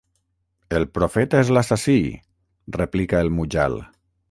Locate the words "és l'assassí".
1.45-1.99